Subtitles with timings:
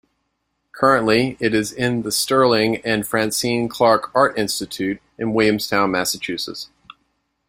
[0.71, 6.69] Currently it is in the Sterling and Francine Clark Art Institute in Williamstown, Massachusetts.